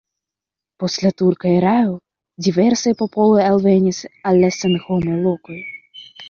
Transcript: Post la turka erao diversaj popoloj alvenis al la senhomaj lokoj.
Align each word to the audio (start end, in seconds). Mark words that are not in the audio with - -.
Post 0.83 1.01
la 1.03 1.09
turka 1.21 1.51
erao 1.57 1.91
diversaj 2.47 2.95
popoloj 3.03 3.45
alvenis 3.51 4.01
al 4.31 4.41
la 4.45 4.51
senhomaj 4.57 5.21
lokoj. 5.29 5.61